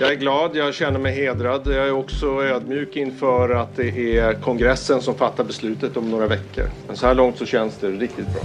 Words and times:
Jag 0.00 0.12
är 0.12 0.16
glad, 0.16 0.56
jag 0.56 0.74
känner 0.74 0.98
mig 0.98 1.14
hedrad. 1.14 1.62
Jag 1.66 1.88
är 1.88 1.92
också 1.92 2.26
ödmjuk 2.26 2.96
inför 2.96 3.50
att 3.50 3.76
det 3.76 4.18
är 4.18 4.34
kongressen 4.34 5.02
som 5.02 5.14
fattar 5.14 5.44
beslutet 5.44 5.96
om 5.96 6.10
några 6.10 6.26
veckor. 6.26 6.64
Men 6.86 6.96
så 6.96 7.06
här 7.06 7.14
långt 7.14 7.38
så 7.38 7.46
känns 7.46 7.78
det 7.78 7.90
riktigt 7.90 8.26
bra. 8.32 8.42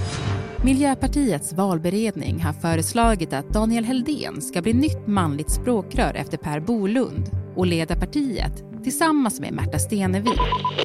Miljöpartiets 0.64 1.54
valberedning 1.54 2.40
har 2.40 2.54
föreslagit 2.54 3.34
att 3.34 3.50
Daniel 3.50 3.84
Heldén 3.84 4.42
ska 4.42 4.62
bli 4.62 4.74
nytt 4.74 5.08
manligt 5.08 5.52
språkrör 5.52 6.14
efter 6.16 6.38
Per 6.38 6.60
Bolund 6.60 7.30
och 7.56 7.66
leda 7.66 7.96
partiet 7.96 8.64
tillsammans 8.86 9.40
med 9.40 9.54
Märta 9.54 9.80
Stenevi. 9.80 10.32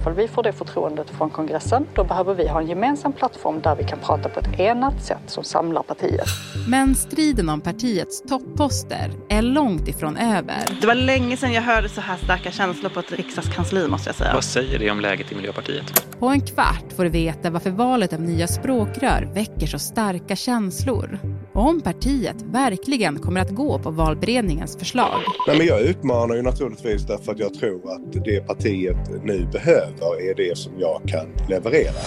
Om 0.07 0.15
vi 0.15 0.29
får 0.29 0.43
det 0.43 0.53
förtroendet 0.53 1.11
från 1.11 1.31
kongressen 1.31 1.87
då 1.95 2.05
behöver 2.05 2.35
vi 2.35 2.49
ha 2.49 2.61
en 2.61 2.67
gemensam 2.67 3.13
plattform 3.13 3.61
där 3.61 3.77
vi 3.77 3.85
kan 3.85 3.99
prata 3.99 4.29
på 4.29 4.41
ett 4.41 4.61
enat 4.61 5.05
sätt 5.05 5.23
som 5.27 5.45
samlar 5.45 5.83
partiet. 5.83 6.27
Men 6.69 6.95
striden 6.95 7.49
om 7.49 7.61
partiets 7.61 8.23
topposter 8.23 9.11
är 9.29 9.43
långt 9.43 9.89
ifrån 9.89 10.17
över. 10.17 10.81
Det 10.81 10.87
var 10.87 10.95
länge 10.95 11.37
sedan 11.37 11.53
jag 11.53 11.63
hörde 11.63 11.89
så 11.89 12.01
här 12.01 12.17
starka 12.17 12.51
känslor 12.51 12.91
på 12.91 13.01
ett 13.01 13.13
riksdagskansli 13.13 13.89
måste 13.89 14.09
jag 14.09 14.17
säga. 14.17 14.35
Vad 14.35 14.45
säger 14.45 14.79
det 14.79 14.91
om 14.91 15.01
läget 15.01 15.33
i 15.33 15.35
Miljöpartiet? 15.35 16.07
På 16.19 16.29
en 16.29 16.41
kvart 16.41 16.93
får 16.97 17.05
du 17.05 17.11
veta 17.11 17.51
varför 17.51 17.71
valet 17.71 18.13
av 18.13 18.21
nya 18.21 18.47
språkrör 18.47 19.31
väcker 19.35 19.67
så 19.67 19.79
starka 19.79 20.37
känslor. 20.37 21.19
Om 21.53 21.81
partiet 21.81 22.37
verkligen 22.43 23.19
kommer 23.19 23.41
att 23.41 23.51
gå 23.51 23.79
på 23.79 23.91
valberedningens 23.91 24.77
förslag. 24.77 25.21
Nej, 25.47 25.59
men 25.59 25.67
jag 25.67 25.81
utmanar 25.81 26.35
ju 26.35 26.43
naturligtvis 26.43 27.07
därför 27.07 27.33
att 27.33 27.39
jag 27.39 27.55
tror 27.55 27.93
att 27.93 28.13
det 28.25 28.47
partiet 28.47 29.25
nu 29.25 29.49
behöver 29.53 30.31
är 30.31 30.35
det 30.35 30.59
som 30.59 30.73
jag 30.79 31.03
kan 31.07 31.27
leverera. 31.49 32.01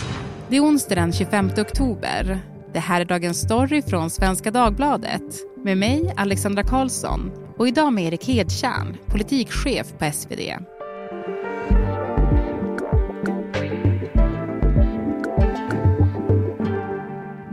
Det 0.49 0.57
är 0.57 0.61
onsdag 0.61 0.95
den 0.95 1.13
25 1.13 1.49
oktober. 1.57 2.39
Det 2.73 2.79
här 2.79 3.01
är 3.01 3.05
Dagens 3.05 3.41
Story 3.41 3.81
från 3.81 4.09
Svenska 4.09 4.51
Dagbladet 4.51 5.23
med 5.63 5.77
mig, 5.77 6.13
Alexandra 6.17 6.63
Karlsson 6.63 7.31
och 7.57 7.67
idag 7.67 7.93
med 7.93 8.03
Erik 8.03 8.27
Hedtjärn, 8.27 8.97
politikchef 9.07 9.93
på 9.99 10.11
SvD. 10.13 10.39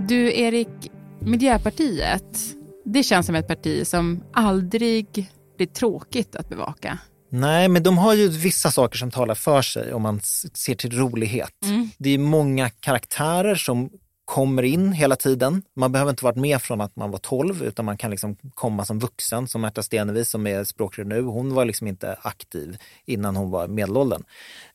Du, 0.08 0.32
Erik, 0.34 0.89
Miljöpartiet, 1.20 2.38
det 2.84 3.02
känns 3.02 3.26
som 3.26 3.34
ett 3.34 3.48
parti 3.48 3.86
som 3.86 4.22
aldrig 4.32 5.28
blir 5.56 5.66
tråkigt 5.66 6.36
att 6.36 6.48
bevaka. 6.48 6.98
Nej, 7.30 7.68
men 7.68 7.82
de 7.82 7.98
har 7.98 8.14
ju 8.14 8.28
vissa 8.28 8.70
saker 8.70 8.98
som 8.98 9.10
talar 9.10 9.34
för 9.34 9.62
sig 9.62 9.92
om 9.92 10.02
man 10.02 10.20
ser 10.54 10.74
till 10.74 10.98
rolighet. 10.98 11.64
Mm. 11.64 11.88
Det 11.98 12.10
är 12.10 12.18
många 12.18 12.70
karaktärer 12.70 13.54
som 13.54 13.90
kommer 14.30 14.62
in 14.62 14.92
hela 14.92 15.16
tiden. 15.16 15.62
Man 15.76 15.92
behöver 15.92 16.10
inte 16.10 16.24
varit 16.24 16.36
med 16.36 16.62
från 16.62 16.80
att 16.80 16.96
man 16.96 17.10
var 17.10 17.18
12 17.18 17.62
utan 17.62 17.84
man 17.84 17.96
kan 17.96 18.10
liksom 18.10 18.36
komma 18.54 18.84
som 18.84 18.98
vuxen. 18.98 19.48
Som 19.48 19.60
Märta 19.60 19.82
Stenevi 19.82 20.24
som 20.24 20.46
är 20.46 20.64
språkrör 20.64 21.04
nu, 21.04 21.22
hon 21.22 21.54
var 21.54 21.64
liksom 21.64 21.86
inte 21.86 22.16
aktiv 22.22 22.76
innan 23.04 23.36
hon 23.36 23.50
var 23.50 23.68
medelåldern. 23.68 24.22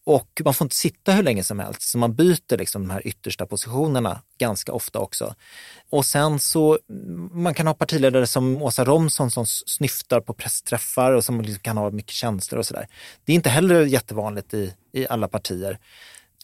Och 0.04 0.42
man 0.46 0.54
får 0.54 0.66
inte 0.66 0.76
sitta 0.76 1.12
hur 1.12 1.24
länge 1.24 1.44
som 1.44 1.60
helst, 1.60 1.82
så 1.82 1.98
man 1.98 2.16
byter 2.16 2.58
liksom 2.58 2.88
de 2.88 2.90
här 2.94 3.08
yttersta 3.08 3.46
positionerna 3.46 4.22
ganska 4.38 4.72
ofta 4.74 5.00
också. 5.00 5.36
Och 5.90 6.06
sen 6.06 6.40
så, 6.40 6.80
man 7.32 7.54
kan 7.54 7.68
ha 7.68 7.74
partiledare 7.74 8.28
som 8.28 8.62
Åsa 8.62 8.86
Romson 8.86 9.32
som 9.32 9.46
snyftar 9.46 10.20
på 10.20 10.34
pressträffar 10.34 11.12
och 11.12 11.24
som 11.24 11.42
liksom 11.42 11.62
kan 11.62 11.78
ha 11.78 11.92
mycket 11.92 12.12
känslor 12.12 12.60
och 12.60 12.66
sådär. 12.66 12.88
Det 13.26 13.32
är 13.32 13.36
inte 13.36 13.50
heller 13.50 13.86
jättevanligt 13.86 14.54
i, 14.54 14.74
i 14.92 15.08
alla 15.08 15.28
partier. 15.28 15.80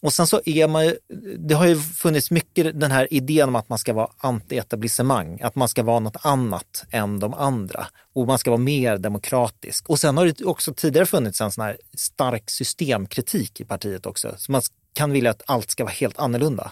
Och 0.02 0.14
sen 0.14 0.28
så 0.28 0.42
är 0.46 0.68
man 0.68 0.86
ju, 0.86 0.98
det 1.38 1.54
har 1.54 1.66
ju 1.66 1.76
funnits 1.80 2.32
mycket 2.32 2.80
den 2.80 2.92
här 2.92 3.14
idén 3.14 3.50
om 3.50 3.56
att 3.56 3.70
man 3.70 3.78
ska 3.78 3.94
vara 3.94 4.10
anti-etablissemang, 4.18 5.42
att 5.42 5.56
man 5.56 5.68
ska 5.68 5.84
vara 5.84 6.00
något 6.00 6.26
annat 6.26 6.86
än 6.92 7.20
de 7.20 7.34
andra 7.34 7.88
och 8.14 8.28
man 8.28 8.38
ska 8.38 8.52
vara 8.52 8.62
mer 8.62 8.98
demokratisk. 8.98 9.90
Och 9.90 10.00
sen 10.00 10.18
har 10.18 10.26
det 10.26 10.42
också 10.46 10.74
tidigare 10.74 11.06
funnits 11.06 11.42
en 11.42 11.52
sån 11.52 11.64
här 11.64 11.78
stark 11.98 12.50
systemkritik 12.50 13.62
i 13.62 13.66
partiet 13.66 14.06
också, 14.06 14.36
så 14.38 14.52
man 14.52 14.62
kan 14.94 15.12
vilja 15.12 15.32
att 15.32 15.42
allt 15.46 15.72
ska 15.72 15.84
vara 15.84 15.94
helt 15.94 16.20
annorlunda. 16.20 16.72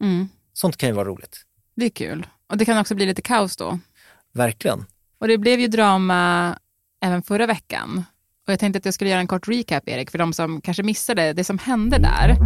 Mm. 0.00 0.28
Sånt 0.52 0.76
kan 0.76 0.88
ju 0.88 0.94
vara 0.94 1.08
roligt. 1.08 1.42
Det 1.74 1.84
är 1.84 1.90
kul. 1.90 2.26
Och 2.50 2.56
det 2.56 2.64
kan 2.64 2.78
också 2.78 2.94
bli 2.94 3.06
lite 3.06 3.22
kaos 3.22 3.56
då. 3.56 3.78
Verkligen. 4.32 4.84
Och 5.18 5.28
det 5.28 5.38
blev 5.38 5.60
ju 5.60 5.68
drama 5.68 6.58
även 7.00 7.22
förra 7.22 7.46
veckan 7.46 8.04
och 8.48 8.52
jag 8.52 8.58
tänkte 8.60 8.78
att 8.78 8.84
jag 8.84 8.94
skulle 8.94 9.10
göra 9.10 9.20
en 9.20 9.26
kort 9.26 9.48
recap, 9.48 9.88
Erik, 9.88 10.10
för 10.10 10.18
de 10.18 10.32
som 10.32 10.60
kanske 10.60 10.82
missade 10.82 11.32
det 11.32 11.44
som 11.44 11.58
hände 11.58 11.98
där. 11.98 12.36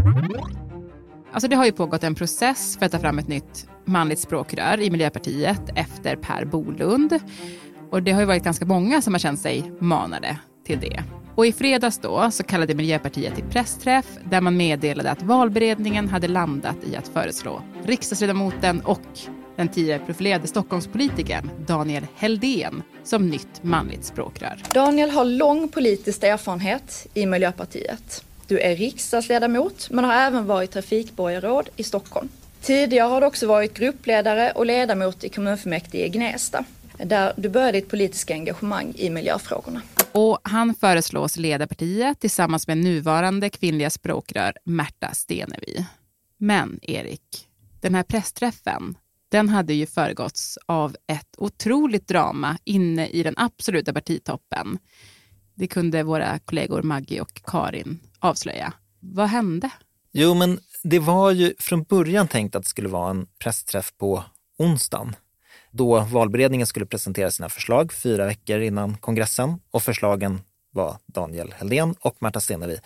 Alltså 1.33 1.49
det 1.49 1.57
har 1.57 1.65
ju 1.65 1.73
pågått 1.73 2.05
en 2.05 2.15
process 2.15 2.77
för 2.79 2.87
att 2.87 2.93
ta 2.93 2.99
fram 2.99 3.19
ett 3.19 3.29
nytt 3.29 3.67
manligt 3.85 4.19
språkrör 4.19 4.81
i 4.81 4.91
Miljöpartiet 4.91 5.63
efter 5.75 6.17
Per 6.17 6.45
Bolund. 6.45 7.19
Och 7.91 8.03
det 8.03 8.13
har 8.13 8.21
ju 8.21 8.27
varit 8.27 8.45
ganska 8.45 8.65
många 8.65 9.03
som 9.03 9.15
har 9.15 9.19
känt 9.19 9.41
sig 9.41 9.73
manade 9.81 10.39
till 10.67 10.81
det. 10.81 11.05
Och 11.35 11.47
i 11.47 11.53
fredags 11.53 11.99
då 11.99 12.31
så 12.31 12.43
kallade 12.43 12.75
Miljöpartiet 12.75 13.35
till 13.35 13.45
pressträff 13.45 14.07
där 14.31 14.41
man 14.41 14.57
meddelade 14.57 15.11
att 15.11 15.23
valberedningen 15.23 16.09
hade 16.09 16.29
landat 16.29 16.77
i 16.85 16.97
att 16.97 17.09
föreslå 17.09 17.63
riksdagsledamoten 17.85 18.81
och 18.81 19.01
den 19.57 19.69
tidigare 19.69 19.99
profilerade 19.99 20.47
Stockholmspolitikern 20.47 21.51
Daniel 21.67 22.07
Heldén 22.17 22.83
som 23.05 23.29
nytt 23.29 23.63
manligt 23.63 24.05
språkrör. 24.05 24.63
Daniel 24.75 25.11
har 25.11 25.25
lång 25.25 25.69
politisk 25.69 26.23
erfarenhet 26.23 27.07
i 27.15 27.27
Miljöpartiet. 27.27 28.25
Du 28.47 28.59
är 28.59 28.77
riksdagsledamot 28.77 29.91
men 29.91 30.05
har 30.05 30.15
även 30.15 30.47
varit 30.47 30.71
trafikborgarråd 30.71 31.69
i 31.77 31.83
Stockholm. 31.83 32.29
Tidigare 32.61 33.09
har 33.09 33.21
du 33.21 33.27
också 33.27 33.47
varit 33.47 33.75
gruppledare 33.75 34.51
och 34.51 34.67
ledamot 34.67 35.25
i 35.25 35.29
kommunfullmäktige 35.29 36.07
i 36.07 36.09
Gnesta 36.09 36.65
där 36.97 37.33
du 37.37 37.49
började 37.49 37.73
ditt 37.73 37.89
politiska 37.89 38.35
engagemang 38.35 38.93
i 38.97 39.11
miljöfrågorna. 39.11 39.83
Och 40.13 40.39
han 40.43 40.75
föreslås 40.75 41.37
leda 41.37 41.67
partiet 41.67 42.21
tillsammans 42.21 42.67
med 42.69 42.79
nuvarande 42.79 43.51
kvinnliga 43.51 43.91
språkrör 43.91 44.53
Märta 44.65 45.11
Stenevi. 45.15 45.87
Men 46.39 46.79
Erik, 46.83 47.49
den 47.81 47.95
här 47.95 48.03
pressträffen 48.03 48.95
den 49.33 49.49
hade 49.49 49.75
ju 49.75 49.87
föregåtts 49.87 50.59
av 50.67 50.97
ett 51.07 51.35
otroligt 51.39 52.09
drama 52.09 52.59
inne 52.65 53.07
i 53.07 53.23
den 53.23 53.35
absoluta 53.37 53.93
partitoppen. 53.93 54.79
Det 55.55 55.67
kunde 55.67 56.03
våra 56.03 56.39
kollegor 56.39 56.83
Maggie 56.83 57.21
och 57.21 57.43
Karin 57.45 58.01
avslöja. 58.19 58.73
Vad 59.01 59.29
hände? 59.29 59.71
Jo, 60.13 60.35
men 60.35 60.59
det 60.83 60.99
var 60.99 61.31
ju 61.31 61.55
från 61.59 61.83
början 61.83 62.29
tänkt 62.29 62.57
att 62.57 62.63
det 62.63 62.69
skulle 62.69 62.89
vara 62.89 63.11
en 63.11 63.27
pressträff 63.39 63.93
på 63.99 64.25
onsdagen 64.59 65.17
då 65.71 66.01
valberedningen 66.01 66.67
skulle 66.67 66.87
presentera 66.87 67.31
sina 67.31 67.49
förslag 67.49 67.93
fyra 67.93 68.27
veckor 68.27 68.61
innan 68.61 68.97
kongressen 68.97 69.59
och 69.71 69.83
förslagen 69.83 70.41
var 70.73 70.97
Daniel 71.07 71.55
Heldén 71.59 71.95
och 72.01 72.17
Märta 72.23 72.41
Stenevi. 72.41 72.79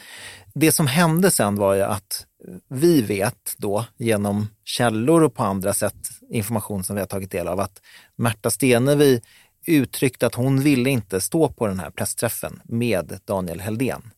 Det 0.54 0.72
som 0.72 0.86
hände 0.86 1.30
sen 1.30 1.56
var 1.56 1.74
ju 1.74 1.82
att 1.82 2.26
vi 2.68 3.02
vet 3.02 3.54
då 3.56 3.84
genom 3.96 4.48
källor 4.64 5.22
och 5.22 5.34
på 5.34 5.42
andra 5.42 5.74
sätt 5.74 6.08
information 6.30 6.84
som 6.84 6.96
vi 6.96 7.00
har 7.00 7.06
tagit 7.06 7.30
del 7.30 7.48
av 7.48 7.60
att 7.60 7.82
Märta 8.16 8.50
Stenevi 8.50 9.20
uttryckte 9.66 10.26
att 10.26 10.34
hon 10.34 10.60
ville 10.60 10.90
inte 10.90 11.20
stå 11.20 11.48
på 11.48 11.66
den 11.66 11.80
här 11.80 11.90
pressträffen 11.90 12.60
med 12.64 13.20
Daniel 13.24 13.60
Heldén. 13.60 14.10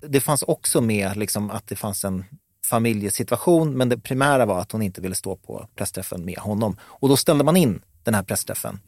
Det 0.00 0.20
fanns 0.20 0.42
också 0.42 0.80
med 0.80 1.16
liksom 1.16 1.50
att 1.50 1.66
det 1.66 1.76
fanns 1.76 2.04
en 2.04 2.24
familjesituation 2.70 3.76
men 3.76 3.88
det 3.88 3.98
primära 3.98 4.46
var 4.46 4.60
att 4.60 4.72
hon 4.72 4.82
inte 4.82 5.00
ville 5.00 5.14
stå 5.14 5.36
på 5.36 5.68
pressträffen 5.74 6.24
med 6.24 6.38
honom. 6.38 6.76
Och 6.82 7.08
då 7.08 7.16
ställde 7.16 7.44
man 7.44 7.56
in 7.56 7.80
den 8.02 8.14
här 8.14 8.22
pressträffen. 8.22 8.80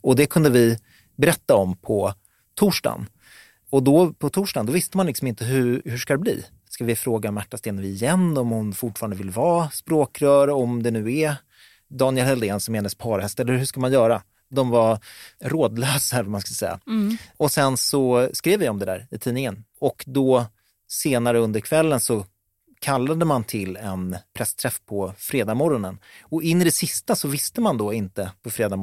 Och 0.00 0.16
det 0.16 0.26
kunde 0.26 0.50
vi 0.50 0.78
berätta 1.16 1.54
om 1.54 1.76
på 1.76 2.14
torsdagen. 2.54 3.06
Och 3.70 3.82
då 3.82 4.12
på 4.12 4.30
torsdagen, 4.30 4.66
då 4.66 4.72
visste 4.72 4.96
man 4.96 5.06
liksom 5.06 5.26
inte 5.26 5.44
hur, 5.44 5.82
hur 5.84 5.98
ska 5.98 6.12
det 6.12 6.18
bli? 6.18 6.44
Ska 6.68 6.84
vi 6.84 6.96
fråga 6.96 7.30
Märta 7.30 7.56
Stenevi 7.56 7.88
igen 7.88 8.38
om 8.38 8.50
hon 8.50 8.72
fortfarande 8.72 9.16
vill 9.16 9.30
vara 9.30 9.70
språkrör, 9.70 10.50
om 10.50 10.82
det 10.82 10.90
nu 10.90 11.16
är 11.16 11.34
Daniel 11.88 12.26
Heldén 12.26 12.60
som 12.60 12.74
är 12.74 12.78
hennes 12.78 12.94
parhäst, 12.94 13.40
eller 13.40 13.52
hur 13.52 13.64
ska 13.64 13.80
man 13.80 13.92
göra? 13.92 14.22
De 14.50 14.70
var 14.70 14.98
rådlösa, 15.40 16.22
man 16.22 16.40
ska 16.40 16.54
säga. 16.54 16.80
Mm. 16.86 17.16
Och 17.36 17.50
sen 17.50 17.76
så 17.76 18.28
skrev 18.32 18.60
vi 18.60 18.68
om 18.68 18.78
det 18.78 18.84
där 18.84 19.06
i 19.10 19.18
tidningen 19.18 19.64
och 19.80 20.04
då 20.06 20.46
senare 20.88 21.38
under 21.38 21.60
kvällen 21.60 22.00
så 22.00 22.26
kallade 22.80 23.24
man 23.24 23.44
till 23.44 23.76
en 23.76 24.16
pressträff 24.34 24.80
på 24.86 25.14
fredag 25.16 25.54
Och 26.22 26.42
in 26.42 26.60
i 26.60 26.64
det 26.64 26.72
sista 26.72 27.16
så 27.16 27.28
visste 27.28 27.60
man 27.60 27.78
då 27.78 27.92
inte 27.92 28.32
på 28.42 28.50
fredag 28.50 28.76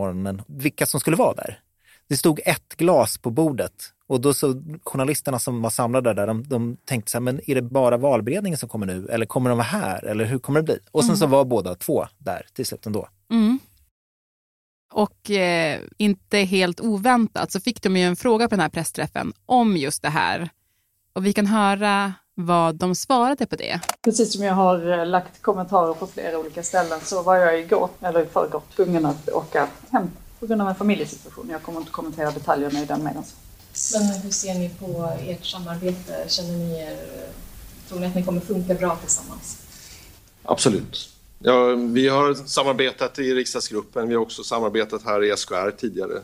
vilka 0.47 0.85
som 0.85 0.99
skulle 0.99 1.17
vara 1.17 1.33
där. 1.33 1.59
Det 2.07 2.17
stod 2.17 2.39
ett 2.45 2.77
glas 2.77 3.17
på 3.17 3.29
bordet 3.29 3.93
och 4.07 4.21
då 4.21 4.33
så 4.33 4.63
journalisterna 4.83 5.39
som 5.39 5.61
var 5.61 5.69
samlade 5.69 6.13
där, 6.13 6.27
de, 6.27 6.43
de 6.43 6.77
tänkte 6.85 7.11
så 7.11 7.17
här, 7.17 7.23
men 7.23 7.49
är 7.49 7.55
det 7.55 7.61
bara 7.61 7.97
valberedningen 7.97 8.57
som 8.57 8.69
kommer 8.69 8.85
nu 8.85 9.07
eller 9.07 9.25
kommer 9.25 9.49
de 9.49 9.57
vara 9.57 9.67
här 9.67 10.05
eller 10.05 10.25
hur 10.25 10.39
kommer 10.39 10.59
det 10.59 10.63
bli? 10.63 10.79
Och 10.91 11.01
sen 11.01 11.09
mm. 11.09 11.17
så 11.17 11.27
var 11.27 11.45
båda 11.45 11.75
två 11.75 12.05
där 12.17 12.45
till 12.53 12.65
slut 12.65 12.85
ändå. 12.85 13.07
Mm. 13.31 13.59
Och 14.93 15.31
eh, 15.31 15.79
inte 15.97 16.37
helt 16.37 16.81
oväntat 16.81 17.51
så 17.51 17.59
fick 17.59 17.81
de 17.81 17.97
ju 17.97 18.03
en 18.03 18.15
fråga 18.15 18.45
på 18.45 18.55
den 18.55 18.59
här 18.59 18.69
pressträffen 18.69 19.33
om 19.45 19.77
just 19.77 20.01
det 20.01 20.09
här. 20.09 20.49
Och 21.13 21.25
vi 21.25 21.33
kan 21.33 21.45
höra 21.45 22.13
vad 22.33 22.75
de 22.75 22.95
svarade 22.95 23.45
på 23.45 23.55
det. 23.55 23.79
Precis 24.01 24.33
som 24.33 24.43
jag 24.43 24.53
har 24.53 24.99
eh, 24.99 25.05
lagt 25.05 25.41
kommentarer 25.41 25.93
på 25.93 26.07
flera 26.07 26.39
olika 26.39 26.63
ställen 26.63 26.99
så 27.03 27.21
var 27.21 27.35
jag 27.35 27.59
igår, 27.59 27.89
eller 28.01 28.23
i 28.23 28.25
förrgår, 28.25 28.61
tvungen 28.75 29.05
att 29.05 29.29
åka 29.29 29.67
hem 29.91 30.11
på 30.39 30.47
grund 30.47 30.61
av 30.61 30.69
en 30.69 30.75
familjesituation. 30.75 31.49
Jag 31.51 31.63
kommer 31.63 31.79
inte 31.79 31.91
kommentera 31.91 32.31
detaljerna 32.31 32.79
i 32.79 32.85
den 32.85 33.03
meningen. 33.03 33.23
Men 33.93 34.21
hur 34.21 34.31
ser 34.31 34.53
ni 34.53 34.69
på 34.69 35.09
ert 35.21 35.45
samarbete? 35.45 36.25
Känner 36.27 36.53
ni 36.53 36.79
er, 36.79 36.97
tror 37.89 37.99
ni 37.99 38.05
att 38.05 38.15
ni 38.15 38.23
kommer 38.23 38.41
funka 38.41 38.73
bra 38.73 38.95
tillsammans? 38.95 39.57
Absolut. 40.43 41.09
Ja, 41.39 41.75
vi 41.75 42.07
har 42.07 42.33
samarbetat 42.33 43.19
i 43.19 43.33
riksdagsgruppen. 43.33 44.07
Vi 44.07 44.15
har 44.15 44.21
också 44.21 44.43
samarbetat 44.43 45.03
här 45.03 45.23
i 45.23 45.37
SKR 45.37 45.71
tidigare. 45.71 46.21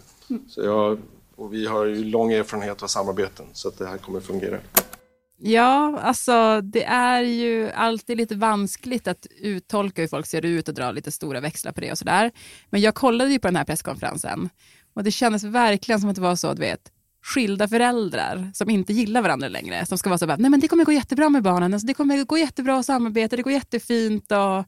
Så 0.49 0.61
jag, 0.61 0.99
och 1.35 1.53
vi 1.53 1.65
har 1.67 1.85
ju 1.85 2.03
lång 2.03 2.31
erfarenhet 2.31 2.83
av 2.83 2.87
samarbeten 2.87 3.45
så 3.53 3.67
att 3.67 3.77
det 3.77 3.87
här 3.87 3.97
kommer 3.97 4.19
fungera. 4.19 4.59
Ja, 5.37 5.99
alltså 5.99 6.61
det 6.61 6.83
är 6.83 7.21
ju 7.21 7.71
alltid 7.71 8.17
lite 8.17 8.35
vanskligt 8.35 9.07
att 9.07 9.27
uttolka 9.41 10.01
hur 10.01 10.07
folk 10.07 10.25
ser 10.25 10.45
ut 10.45 10.67
och 10.67 10.73
dra 10.73 10.91
lite 10.91 11.11
stora 11.11 11.39
växlar 11.39 11.71
på 11.71 11.81
det 11.81 11.91
och 11.91 11.97
sådär. 11.97 12.31
Men 12.69 12.81
jag 12.81 12.95
kollade 12.95 13.31
ju 13.31 13.39
på 13.39 13.47
den 13.47 13.55
här 13.55 13.63
presskonferensen 13.63 14.49
och 14.93 15.03
det 15.03 15.11
kändes 15.11 15.43
verkligen 15.43 16.01
som 16.01 16.09
att 16.09 16.15
det 16.15 16.21
var 16.21 16.35
så, 16.35 16.53
du 16.53 16.59
vet, 16.59 16.91
skilda 17.23 17.67
föräldrar 17.67 18.51
som 18.53 18.69
inte 18.69 18.93
gillar 18.93 19.21
varandra 19.21 19.47
längre. 19.47 19.85
Som 19.85 19.97
ska 19.97 20.09
vara 20.09 20.17
så 20.17 20.27
bara, 20.27 20.37
nej 20.37 20.51
men 20.51 20.59
det 20.59 20.67
kommer 20.67 20.85
gå 20.85 20.91
jättebra 20.91 21.29
med 21.29 21.43
barnen, 21.43 21.73
alltså, 21.73 21.87
det 21.87 21.93
kommer 21.93 22.23
gå 22.23 22.37
jättebra 22.37 22.79
att 22.79 22.85
samarbeta, 22.85 23.35
det 23.35 23.41
går 23.41 23.53
jättefint. 23.53 24.31
Och... 24.31 24.65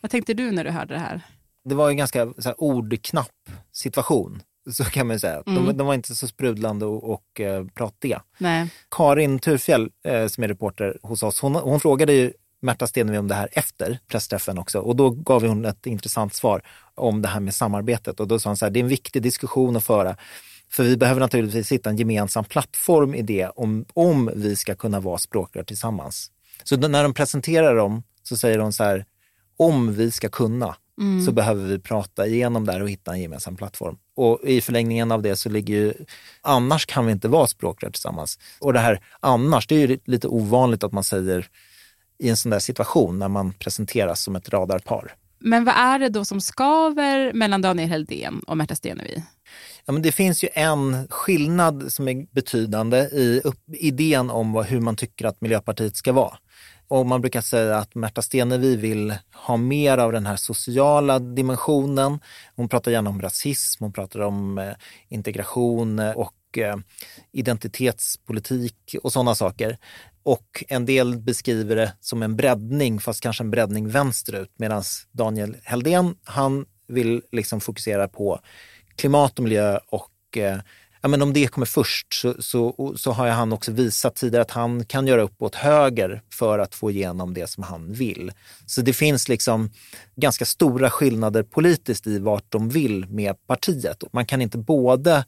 Vad 0.00 0.10
tänkte 0.10 0.34
du 0.34 0.50
när 0.50 0.64
du 0.64 0.70
hörde 0.70 0.94
det 0.94 1.00
här? 1.00 1.20
Det 1.64 1.74
var 1.74 1.90
en 1.90 1.96
ganska 1.96 2.32
så 2.38 2.48
här, 2.48 2.62
ordknapp 2.62 3.50
situation. 3.72 4.42
Så 4.70 4.84
kan 4.84 5.06
man 5.06 5.20
säga. 5.20 5.42
Mm. 5.46 5.64
De, 5.64 5.76
de, 5.76 5.86
var 5.86 5.94
inte 5.94 6.14
så 6.14 6.26
sprudlande 6.26 6.86
och, 6.86 7.10
och 7.10 7.40
uh, 7.40 7.66
pratiga. 7.74 8.22
Nej. 8.38 8.68
Karin 8.90 9.38
Turfjell 9.38 9.90
uh, 10.08 10.26
som 10.26 10.44
är 10.44 10.48
reporter 10.48 10.98
hos 11.02 11.22
oss, 11.22 11.40
hon, 11.40 11.54
hon 11.54 11.80
frågade 11.80 12.12
ju 12.12 12.32
Märta 12.62 12.86
Stenevi 12.86 13.18
om 13.18 13.28
det 13.28 13.34
här 13.34 13.48
efter 13.52 13.98
pressträffen 14.08 14.58
också 14.58 14.78
och 14.78 14.96
då 14.96 15.10
gav 15.10 15.46
hon 15.46 15.64
ett 15.64 15.86
intressant 15.86 16.34
svar 16.34 16.62
om 16.94 17.22
det 17.22 17.28
här 17.28 17.40
med 17.40 17.54
samarbetet 17.54 18.20
och 18.20 18.28
då 18.28 18.38
sa 18.38 18.48
hon 18.48 18.56
så 18.56 18.64
här, 18.64 18.70
det 18.70 18.80
är 18.80 18.82
en 18.82 18.88
viktig 18.88 19.22
diskussion 19.22 19.76
att 19.76 19.84
föra 19.84 20.16
för 20.72 20.84
vi 20.84 20.96
behöver 20.96 21.20
naturligtvis 21.20 21.72
hitta 21.72 21.90
en 21.90 21.96
gemensam 21.96 22.44
plattform 22.44 23.14
i 23.14 23.22
det 23.22 23.46
om, 23.46 23.84
om 23.94 24.30
vi 24.36 24.56
ska 24.56 24.74
kunna 24.74 25.00
vara 25.00 25.18
språkrör 25.18 25.62
tillsammans. 25.62 26.30
Så 26.64 26.76
när 26.76 27.02
de 27.02 27.14
presenterar 27.14 27.76
dem 27.76 28.02
så 28.22 28.36
säger 28.36 28.58
de 28.58 28.72
så 28.72 28.84
här, 28.84 29.04
om 29.56 29.94
vi 29.94 30.10
ska 30.10 30.28
kunna 30.28 30.76
mm. 31.00 31.24
så 31.24 31.32
behöver 31.32 31.66
vi 31.66 31.78
prata 31.78 32.26
igenom 32.26 32.66
det 32.66 32.72
här 32.72 32.82
och 32.82 32.90
hitta 32.90 33.12
en 33.12 33.20
gemensam 33.20 33.56
plattform. 33.56 33.96
Och 34.16 34.40
i 34.44 34.60
förlängningen 34.60 35.12
av 35.12 35.22
det 35.22 35.36
så 35.36 35.48
ligger 35.48 35.74
ju, 35.74 35.94
annars 36.40 36.86
kan 36.86 37.06
vi 37.06 37.12
inte 37.12 37.28
vara 37.28 37.46
språkrör 37.46 37.90
tillsammans. 37.90 38.38
Och 38.58 38.72
det 38.72 38.78
här 38.78 39.00
annars, 39.20 39.66
det 39.66 39.74
är 39.74 39.88
ju 39.88 39.98
lite 40.04 40.28
ovanligt 40.28 40.84
att 40.84 40.92
man 40.92 41.04
säger 41.04 41.46
i 42.18 42.28
en 42.28 42.36
sån 42.36 42.50
där 42.50 42.58
situation 42.58 43.18
när 43.18 43.28
man 43.28 43.52
presenteras 43.52 44.22
som 44.22 44.36
ett 44.36 44.48
radarpar. 44.48 45.14
Men 45.38 45.64
vad 45.64 45.74
är 45.74 45.98
det 45.98 46.08
då 46.08 46.24
som 46.24 46.40
skaver 46.40 47.32
mellan 47.32 47.62
Daniel 47.62 47.88
Heldén 47.88 48.40
och 48.46 48.56
Märta 48.56 48.74
Stenevi? 48.74 49.22
Ja, 49.84 49.92
men 49.92 50.02
det 50.02 50.12
finns 50.12 50.44
ju 50.44 50.48
en 50.52 51.08
skillnad 51.10 51.92
som 51.92 52.08
är 52.08 52.26
betydande 52.34 52.98
i 52.98 53.40
upp, 53.44 53.60
idén 53.68 54.30
om 54.30 54.52
vad, 54.52 54.66
hur 54.66 54.80
man 54.80 54.96
tycker 54.96 55.26
att 55.26 55.40
Miljöpartiet 55.40 55.96
ska 55.96 56.12
vara. 56.12 56.38
Och 56.88 57.06
man 57.06 57.20
brukar 57.20 57.40
säga 57.40 57.76
att 57.76 57.94
Märta 57.94 58.22
Stenevi 58.22 58.76
vill 58.76 59.14
ha 59.34 59.56
mer 59.56 59.98
av 59.98 60.12
den 60.12 60.26
här 60.26 60.36
sociala 60.36 61.18
dimensionen. 61.18 62.18
Hon 62.56 62.68
pratar 62.68 62.90
gärna 62.90 63.10
om 63.10 63.22
rasism, 63.22 63.84
hon 63.84 63.92
pratar 63.92 64.20
om 64.20 64.58
eh, 64.58 64.72
integration 65.08 65.98
eh, 65.98 66.10
och 66.10 66.58
eh, 66.58 66.76
identitetspolitik 67.32 68.96
och 69.02 69.12
sådana 69.12 69.34
saker. 69.34 69.78
Och 70.22 70.64
en 70.68 70.86
del 70.86 71.18
beskriver 71.18 71.76
det 71.76 71.92
som 72.00 72.22
en 72.22 72.36
breddning, 72.36 73.00
fast 73.00 73.20
kanske 73.20 73.44
en 73.44 73.50
breddning 73.50 73.88
vänsterut. 73.88 74.50
Medan 74.56 74.82
Daniel 75.12 75.56
Heldén, 75.64 76.14
han 76.24 76.66
vill 76.88 77.22
liksom 77.32 77.60
fokusera 77.60 78.08
på 78.08 78.40
klimat 78.96 79.38
och 79.38 79.42
miljö 79.42 79.78
och 79.88 80.36
eh, 80.36 80.58
ja, 81.02 81.08
men 81.08 81.22
om 81.22 81.32
det 81.32 81.46
kommer 81.46 81.66
först 81.66 82.14
så, 82.14 82.34
så, 82.38 82.94
så 82.96 83.12
har 83.12 83.28
han 83.28 83.52
också 83.52 83.72
visat 83.72 84.14
tidigare 84.14 84.42
att 84.42 84.50
han 84.50 84.84
kan 84.84 85.06
göra 85.06 85.22
upp 85.22 85.42
åt 85.42 85.54
höger 85.54 86.22
för 86.32 86.58
att 86.58 86.74
få 86.74 86.90
igenom 86.90 87.34
det 87.34 87.46
som 87.46 87.62
han 87.62 87.92
vill. 87.92 88.32
Så 88.66 88.82
det 88.82 88.92
finns 88.92 89.28
liksom 89.28 89.70
ganska 90.16 90.44
stora 90.44 90.90
skillnader 90.90 91.42
politiskt 91.42 92.06
i 92.06 92.18
vart 92.18 92.44
de 92.48 92.68
vill 92.68 93.08
med 93.08 93.46
partiet. 93.46 94.02
Man 94.12 94.26
kan 94.26 94.42
inte 94.42 94.58
både 94.58 95.24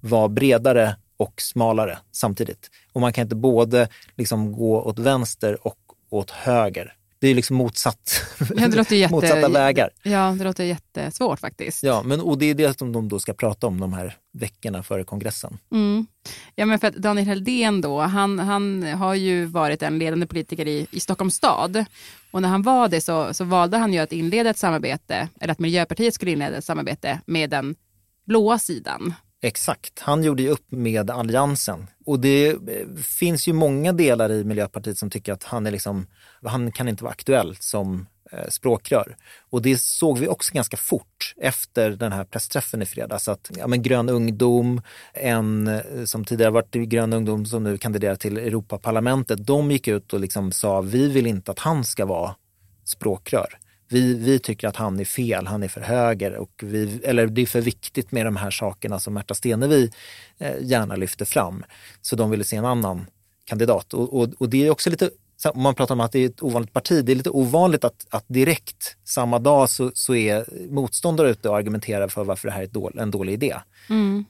vara 0.00 0.28
bredare 0.28 0.96
och 1.16 1.40
smalare 1.40 1.98
samtidigt. 2.12 2.70
Och 2.92 3.00
man 3.00 3.12
kan 3.12 3.22
inte 3.22 3.36
både 3.36 3.88
liksom 4.16 4.52
gå 4.52 4.82
åt 4.82 4.98
vänster 4.98 5.66
och 5.66 5.78
åt 6.10 6.30
höger 6.30 6.94
det 7.20 7.28
är 7.28 7.34
liksom 7.34 7.56
motsatt, 7.56 8.22
ja, 8.56 8.68
det 8.68 8.90
jätte, 8.96 9.14
motsatta 9.14 9.48
vägar. 9.48 9.90
Ja, 10.02 10.34
det 10.38 10.44
låter 10.44 10.64
jättesvårt 10.64 11.40
faktiskt. 11.40 11.82
Ja, 11.82 12.02
men, 12.02 12.20
och 12.20 12.38
det 12.38 12.46
är 12.46 12.54
det 12.54 12.78
som 12.78 12.92
de 12.92 13.08
då 13.08 13.18
ska 13.18 13.32
prata 13.32 13.66
om 13.66 13.80
de 13.80 13.92
här 13.92 14.16
veckorna 14.32 14.82
före 14.82 15.04
kongressen. 15.04 15.58
Mm. 15.72 16.06
Ja, 16.54 16.66
men 16.66 16.78
för 16.78 16.88
att 16.88 16.94
Daniel 16.94 17.26
Heldén 17.26 17.80
då, 17.80 18.00
han, 18.00 18.38
han 18.38 18.82
har 18.82 19.14
ju 19.14 19.44
varit 19.44 19.82
en 19.82 19.98
ledande 19.98 20.26
politiker 20.26 20.68
i, 20.68 20.86
i 20.90 21.00
Stockholms 21.00 21.34
stad. 21.34 21.84
Och 22.30 22.42
när 22.42 22.48
han 22.48 22.62
var 22.62 22.88
det 22.88 23.00
så, 23.00 23.34
så 23.34 23.44
valde 23.44 23.76
han 23.76 23.92
ju 23.92 23.98
att 23.98 24.12
inleda 24.12 24.50
ett 24.50 24.58
samarbete, 24.58 25.28
eller 25.40 25.52
att 25.52 25.58
Miljöpartiet 25.58 26.14
skulle 26.14 26.30
inleda 26.30 26.56
ett 26.56 26.64
samarbete 26.64 27.20
med 27.26 27.50
den 27.50 27.74
blåa 28.26 28.58
sidan. 28.58 29.14
Exakt, 29.42 29.98
han 29.98 30.24
gjorde 30.24 30.42
ju 30.42 30.48
upp 30.48 30.70
med 30.70 31.10
Alliansen. 31.10 31.86
Och 32.06 32.20
det 32.20 32.48
eh, 32.48 32.56
finns 33.18 33.48
ju 33.48 33.52
många 33.52 33.92
delar 33.92 34.32
i 34.32 34.44
Miljöpartiet 34.44 34.98
som 34.98 35.10
tycker 35.10 35.32
att 35.32 35.44
han, 35.44 35.66
är 35.66 35.70
liksom, 35.70 36.06
han 36.44 36.72
kan 36.72 36.88
inte 36.88 37.04
vara 37.04 37.12
aktuell 37.12 37.56
som 37.60 38.06
eh, 38.32 38.48
språkrör. 38.48 39.16
Och 39.50 39.62
det 39.62 39.80
såg 39.80 40.18
vi 40.18 40.28
också 40.28 40.54
ganska 40.54 40.76
fort 40.76 41.34
efter 41.36 41.90
den 41.90 42.12
här 42.12 42.24
pressträffen 42.24 42.82
i 42.82 42.86
fredags. 42.86 43.28
Att 43.28 43.50
ja, 43.58 43.66
men 43.66 43.82
Grön 43.82 44.08
ungdom, 44.08 44.82
en 45.14 45.68
eh, 45.68 46.04
som 46.04 46.24
tidigare 46.24 46.50
varit 46.50 46.76
i 46.76 46.86
Grön 46.86 47.12
ungdom 47.12 47.46
som 47.46 47.64
nu 47.64 47.78
kandiderar 47.78 48.16
till 48.16 48.38
Europaparlamentet, 48.38 49.46
de 49.46 49.70
gick 49.70 49.88
ut 49.88 50.12
och 50.12 50.20
liksom 50.20 50.52
sa 50.52 50.80
vi 50.80 51.08
vill 51.08 51.26
inte 51.26 51.50
att 51.50 51.58
han 51.58 51.84
ska 51.84 52.06
vara 52.06 52.34
språkrör 52.84 53.58
vi, 53.90 54.14
vi 54.14 54.38
tycker 54.38 54.68
att 54.68 54.76
han 54.76 55.00
är 55.00 55.04
fel, 55.04 55.46
han 55.46 55.62
är 55.62 55.68
för 55.68 55.80
höger 55.80 56.36
och 56.36 56.50
vi, 56.62 57.00
eller 57.04 57.26
det 57.26 57.42
är 57.42 57.46
för 57.46 57.60
viktigt 57.60 58.12
med 58.12 58.26
de 58.26 58.36
här 58.36 58.50
sakerna 58.50 59.00
som 59.00 59.14
Märta 59.14 59.34
Stenevi 59.34 59.90
eh, 60.38 60.54
gärna 60.60 60.96
lyfter 60.96 61.24
fram. 61.24 61.64
Så 62.00 62.16
de 62.16 62.30
ville 62.30 62.44
se 62.44 62.56
en 62.56 62.64
annan 62.64 63.06
kandidat. 63.44 63.94
Och, 63.94 64.20
och, 64.20 64.28
och 64.38 64.48
det 64.48 64.66
är 64.66 64.70
också 64.70 64.90
lite, 64.90 65.10
om 65.54 65.62
man 65.62 65.74
pratar 65.74 65.94
om 65.94 66.00
att 66.00 66.12
det 66.12 66.18
är 66.18 66.26
ett 66.26 66.42
ovanligt 66.42 66.72
parti, 66.72 67.04
det 67.04 67.12
är 67.12 67.16
lite 67.16 67.30
ovanligt 67.30 67.84
att, 67.84 68.06
att 68.10 68.24
direkt 68.28 68.96
samma 69.04 69.38
dag 69.38 69.70
så, 69.70 69.90
så 69.94 70.14
är 70.14 70.44
motståndare 70.70 71.30
ute 71.30 71.48
och 71.48 71.56
argumenterar 71.56 72.08
för 72.08 72.24
varför 72.24 72.48
det 72.48 72.54
här 72.54 72.62
är 72.62 72.66
dål, 72.66 72.98
en 72.98 73.10
dålig 73.10 73.32
idé. 73.32 73.56
Mm. 73.88 74.24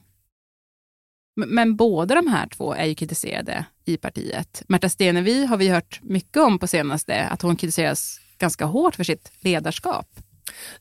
Men, 1.35 1.49
men 1.49 1.75
båda 1.75 2.15
de 2.15 2.27
här 2.27 2.47
två 2.47 2.73
är 2.73 2.85
ju 2.85 2.95
kritiserade 2.95 3.65
i 3.85 3.97
partiet. 3.97 4.63
Märta 4.67 4.89
Stenevi 4.89 5.45
har 5.45 5.57
vi 5.57 5.69
hört 5.69 5.99
mycket 6.03 6.37
om 6.37 6.59
på 6.59 6.67
senaste, 6.67 7.23
att 7.23 7.41
hon 7.41 7.55
kritiseras 7.55 8.19
ganska 8.41 8.65
hårt 8.65 8.95
för 8.95 9.03
sitt 9.03 9.31
ledarskap. 9.39 10.07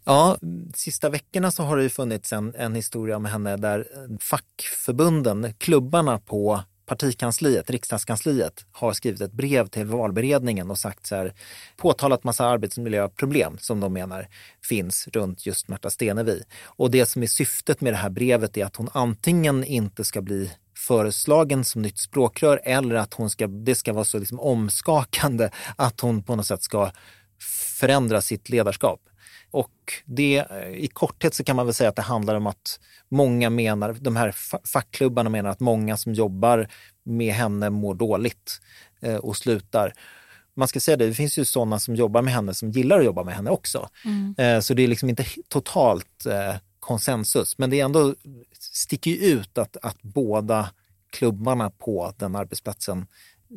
Ja, 0.04 0.38
sista 0.74 1.08
veckorna 1.08 1.50
så 1.50 1.62
har 1.62 1.76
det 1.76 1.82
ju 1.82 1.88
funnits 1.88 2.32
en, 2.32 2.54
en 2.54 2.74
historia 2.74 3.16
om 3.16 3.24
henne 3.24 3.56
där 3.56 3.86
fackförbunden, 4.20 5.54
klubbarna 5.58 6.18
på 6.18 6.62
partikansliet, 6.86 7.70
riksdagskansliet, 7.70 8.64
har 8.72 8.92
skrivit 8.92 9.20
ett 9.20 9.32
brev 9.32 9.66
till 9.66 9.86
valberedningen 9.86 10.70
och 10.70 10.78
sagt 10.78 11.06
så 11.06 11.16
här, 11.16 11.34
påtalat 11.76 12.24
massa 12.24 12.46
arbetsmiljöproblem 12.46 13.58
som 13.58 13.80
de 13.80 13.92
menar 13.92 14.28
finns 14.64 15.08
runt 15.08 15.46
just 15.46 15.68
Märta 15.68 15.90
Stenevi. 15.90 16.42
Och 16.62 16.90
det 16.90 17.06
som 17.06 17.22
är 17.22 17.26
syftet 17.26 17.80
med 17.80 17.92
det 17.92 17.96
här 17.96 18.10
brevet 18.10 18.56
är 18.56 18.64
att 18.64 18.76
hon 18.76 18.88
antingen 18.92 19.64
inte 19.64 20.04
ska 20.04 20.22
bli 20.22 20.50
föreslagen 20.76 21.64
som 21.64 21.82
nytt 21.82 21.98
språkrör 21.98 22.60
eller 22.64 22.94
att 22.94 23.14
hon 23.14 23.30
ska, 23.30 23.46
det 23.46 23.74
ska 23.74 23.92
vara 23.92 24.04
så 24.04 24.18
liksom 24.18 24.40
omskakande 24.40 25.50
att 25.76 26.00
hon 26.00 26.22
på 26.22 26.36
något 26.36 26.46
sätt 26.46 26.62
ska 26.62 26.90
förändra 27.80 28.22
sitt 28.22 28.48
ledarskap. 28.48 29.00
Och 29.50 29.92
det, 30.04 30.44
i 30.74 30.88
korthet 30.92 31.34
så 31.34 31.44
kan 31.44 31.56
man 31.56 31.66
väl 31.66 31.74
säga 31.74 31.88
att 31.88 31.96
det 31.96 32.02
handlar 32.02 32.34
om 32.34 32.46
att 32.46 32.80
många 33.08 33.50
menar, 33.50 33.96
de 34.00 34.16
här 34.16 34.34
fackklubbarna 34.66 35.30
menar 35.30 35.50
att 35.50 35.60
många 35.60 35.96
som 35.96 36.14
jobbar 36.14 36.68
med 37.04 37.34
henne 37.34 37.70
mår 37.70 37.94
dåligt 37.94 38.60
eh, 39.00 39.16
och 39.16 39.36
slutar. 39.36 39.94
Man 40.54 40.68
ska 40.68 40.80
säga 40.80 40.96
det, 40.96 41.06
det 41.06 41.14
finns 41.14 41.38
ju 41.38 41.44
sådana 41.44 41.78
som 41.78 41.96
jobbar 41.96 42.22
med 42.22 42.34
henne 42.34 42.54
som 42.54 42.70
gillar 42.70 42.98
att 42.98 43.04
jobba 43.04 43.24
med 43.24 43.34
henne 43.34 43.50
också. 43.50 43.88
Mm. 44.04 44.34
Eh, 44.38 44.60
så 44.60 44.74
det 44.74 44.82
är 44.82 44.88
liksom 44.88 45.08
inte 45.08 45.24
totalt 45.48 46.26
eh, 46.26 46.54
konsensus, 46.80 47.58
men 47.58 47.70
det 47.70 47.80
är 47.80 47.84
ändå 47.84 48.14
sticker 48.58 49.10
ut 49.10 49.58
att, 49.58 49.76
att 49.82 50.02
båda 50.02 50.70
klubbarna 51.10 51.70
på 51.70 52.14
den 52.18 52.36
arbetsplatsen 52.36 53.06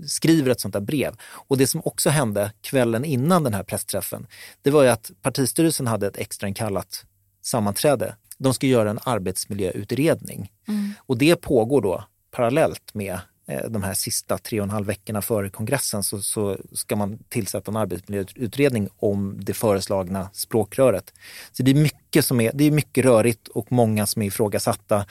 skriver 0.07 0.51
ett 0.51 0.59
sånt 0.59 0.73
där 0.73 0.81
brev. 0.81 1.15
Och 1.21 1.57
det 1.57 1.67
som 1.67 1.81
också 1.85 2.09
hände 2.09 2.51
kvällen 2.61 3.05
innan 3.05 3.43
den 3.43 3.53
här 3.53 3.63
pressträffen, 3.63 4.27
det 4.61 4.71
var 4.71 4.83
ju 4.83 4.89
att 4.89 5.11
partistyrelsen 5.21 5.87
hade 5.87 6.07
ett 6.07 6.17
extrainkallat 6.17 7.05
sammanträde. 7.41 8.15
De 8.37 8.53
ska 8.53 8.67
göra 8.67 8.89
en 8.89 8.99
arbetsmiljöutredning 9.03 10.51
mm. 10.67 10.93
och 10.99 11.17
det 11.17 11.35
pågår 11.35 11.81
då 11.81 12.03
parallellt 12.31 12.93
med 12.93 13.19
Eh, 13.45 13.69
de 13.69 13.83
här 13.83 13.93
sista 13.93 14.37
tre 14.37 14.59
och 14.59 14.63
en 14.63 14.69
halv 14.69 14.87
veckorna 14.87 15.21
före 15.21 15.49
kongressen 15.49 16.03
så, 16.03 16.21
så, 16.21 16.57
ska 16.71 16.95
man 16.95 17.19
tillsätta 17.29 17.71
en 17.71 17.77
arbetsmiljöutredning 17.77 18.89
om 18.97 19.37
det 19.39 19.53
föreslagna 19.53 20.29
språkröret. 20.33 21.13
Så 21.51 21.63
det 21.63 21.71
är 21.71 21.75
mycket 21.75 22.25
som 22.25 22.41
är, 22.41 22.51
det 22.53 22.63
är 22.63 22.71
mycket 22.71 23.05
rörigt 23.05 23.47
och 23.47 23.71
många 23.71 24.05
som 24.05 24.21
är 24.21 24.25
ifrågasatta. 24.25 25.05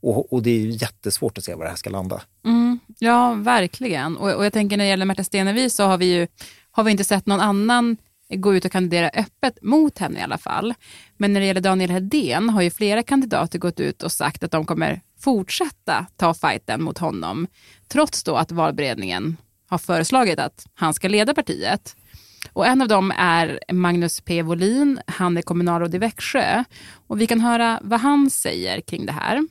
Och, 0.00 0.32
och 0.32 0.42
det 0.42 0.50
är 0.50 0.66
jättesvårt 0.66 1.38
att 1.38 1.44
se 1.44 1.54
var 1.54 1.64
det 1.64 1.70
här 1.70 1.76
ska 1.76 1.90
landa. 1.90 2.22
Mm, 2.44 2.78
ja, 2.98 3.34
verkligen. 3.34 4.16
Och, 4.16 4.34
och 4.34 4.44
jag 4.44 4.52
tänker 4.52 4.76
när 4.76 4.84
det 4.84 4.90
gäller 4.90 5.06
Märta 5.06 5.24
Stenevi 5.24 5.70
så 5.70 5.84
har 5.84 5.98
vi 5.98 6.06
ju 6.14 6.26
har 6.70 6.84
vi 6.84 6.90
inte 6.90 7.04
sett 7.04 7.26
någon 7.26 7.40
annan 7.40 7.96
gå 8.34 8.54
ut 8.54 8.64
och 8.64 8.72
kandidera 8.72 9.10
öppet 9.14 9.62
mot 9.62 9.98
henne 9.98 10.20
i 10.20 10.22
alla 10.22 10.38
fall. 10.38 10.74
Men 11.16 11.32
när 11.32 11.40
det 11.40 11.46
gäller 11.46 11.60
Daniel 11.60 11.90
Hedén 11.90 12.50
har 12.50 12.62
ju 12.62 12.70
flera 12.70 13.02
kandidater 13.02 13.58
gått 13.58 13.80
ut 13.80 14.02
och 14.02 14.12
sagt 14.12 14.42
att 14.42 14.50
de 14.50 14.66
kommer 14.66 15.00
fortsätta 15.20 16.06
ta 16.16 16.34
fighten 16.34 16.82
mot 16.82 16.98
honom. 16.98 17.46
Trots 17.88 18.22
då 18.22 18.36
att 18.36 18.52
valberedningen 18.52 19.36
har 19.68 19.78
föreslagit 19.78 20.38
att 20.38 20.66
han 20.74 20.94
ska 20.94 21.08
leda 21.08 21.34
partiet. 21.34 21.96
Och 22.52 22.66
en 22.66 22.82
av 22.82 22.88
dem 22.88 23.12
är 23.16 23.60
Magnus 23.72 24.20
P. 24.20 24.42
Wolin. 24.42 25.00
Han 25.06 25.36
är 25.36 25.42
kommunalråd 25.42 25.94
i 25.94 25.98
Växjö. 25.98 26.64
Och 27.06 27.20
vi 27.20 27.26
kan 27.26 27.40
höra 27.40 27.80
vad 27.82 28.00
han 28.00 28.30
säger 28.30 28.80
kring 28.80 29.06
det 29.06 29.12
här. 29.12 29.46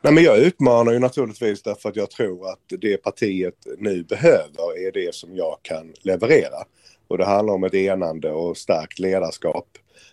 Nej, 0.00 0.12
men 0.12 0.24
jag 0.24 0.38
utmanar 0.38 0.92
ju 0.92 0.98
naturligtvis 0.98 1.62
därför 1.62 1.88
att 1.88 1.96
jag 1.96 2.10
tror 2.10 2.48
att 2.48 2.80
det 2.80 2.96
partiet 2.96 3.54
nu 3.78 4.02
behöver 4.02 4.86
är 4.86 4.92
det 4.92 5.14
som 5.14 5.36
jag 5.36 5.56
kan 5.62 5.92
leverera. 6.02 6.64
Och 7.08 7.18
det 7.18 7.24
handlar 7.24 7.54
om 7.54 7.64
ett 7.64 7.74
enande 7.74 8.30
och 8.30 8.56
starkt 8.56 8.98
ledarskap 8.98 9.66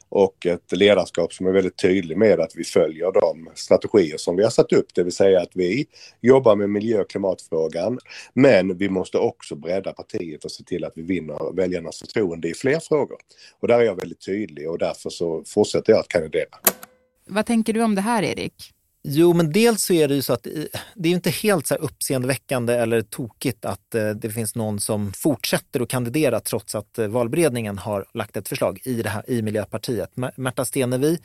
och 0.09 0.45
ett 0.45 0.71
ledarskap 0.71 1.33
som 1.33 1.47
är 1.47 1.51
väldigt 1.51 1.77
tydlig 1.77 2.17
med 2.17 2.39
att 2.39 2.51
vi 2.55 2.63
följer 2.63 3.11
de 3.11 3.49
strategier 3.55 4.17
som 4.17 4.35
vi 4.35 4.43
har 4.43 4.49
satt 4.49 4.73
upp, 4.73 4.93
det 4.93 5.03
vill 5.03 5.13
säga 5.13 5.41
att 5.41 5.51
vi 5.53 5.87
jobbar 6.21 6.55
med 6.55 6.69
miljö 6.69 7.01
och 7.01 7.09
klimatfrågan. 7.09 7.99
Men 8.33 8.77
vi 8.77 8.89
måste 8.89 9.17
också 9.17 9.55
bredda 9.55 9.93
partiet 9.93 10.45
och 10.45 10.51
se 10.51 10.63
till 10.63 10.85
att 10.85 10.93
vi 10.95 11.01
vinner 11.01 11.55
väljarnas 11.55 11.99
förtroende 11.99 12.47
i 12.49 12.53
fler 12.53 12.79
frågor. 12.79 13.17
Och 13.59 13.67
där 13.67 13.79
är 13.79 13.83
jag 13.83 13.95
väldigt 13.95 14.25
tydlig 14.25 14.69
och 14.69 14.77
därför 14.77 15.09
så 15.09 15.43
fortsätter 15.45 15.93
jag 15.93 15.99
att 15.99 16.07
kandidera. 16.07 16.59
Vad 17.27 17.45
tänker 17.45 17.73
du 17.73 17.83
om 17.83 17.95
det 17.95 18.01
här, 18.01 18.23
Erik? 18.23 18.73
Jo, 19.03 19.33
men 19.33 19.51
dels 19.51 19.83
så 19.83 19.93
är 19.93 20.07
det 20.07 20.15
ju 20.15 20.21
så 20.21 20.33
att 20.33 20.47
det 20.95 21.09
är 21.09 21.13
inte 21.13 21.29
helt 21.29 21.67
så 21.67 21.73
här 21.73 21.81
uppseendeväckande 21.81 22.73
eller 22.73 23.01
tokigt 23.01 23.65
att 23.65 23.95
eh, 23.95 24.09
det 24.09 24.29
finns 24.29 24.55
någon 24.55 24.79
som 24.79 25.13
fortsätter 25.13 25.79
att 25.79 25.89
kandidera 25.89 26.39
trots 26.39 26.75
att 26.75 26.99
eh, 26.99 27.07
valberedningen 27.07 27.77
har 27.77 28.05
lagt 28.13 28.37
ett 28.37 28.47
förslag 28.47 28.79
i, 28.83 29.01
det 29.01 29.09
här, 29.09 29.29
i 29.29 29.41
Miljöpartiet. 29.41 30.11
Märta 30.35 30.65
Stenevi 30.65 31.19